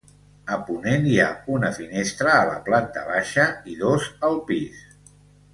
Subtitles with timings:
[0.53, 1.27] A ponent hi ha
[1.57, 4.85] una finestra a la planta baixa i dos al pis.